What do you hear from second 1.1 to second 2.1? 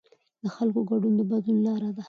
د بدلون لاره ده